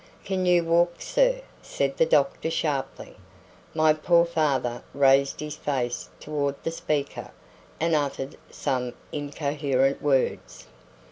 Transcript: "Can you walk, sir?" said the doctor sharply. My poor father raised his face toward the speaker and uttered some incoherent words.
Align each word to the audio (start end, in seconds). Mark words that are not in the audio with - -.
"Can 0.25 0.47
you 0.47 0.63
walk, 0.65 0.95
sir?" 0.99 1.41
said 1.61 1.97
the 1.97 2.07
doctor 2.07 2.49
sharply. 2.49 3.17
My 3.75 3.93
poor 3.93 4.25
father 4.25 4.81
raised 4.95 5.41
his 5.41 5.55
face 5.55 6.09
toward 6.19 6.55
the 6.63 6.71
speaker 6.71 7.29
and 7.79 7.93
uttered 7.93 8.35
some 8.49 8.93
incoherent 9.11 10.01
words. 10.01 10.65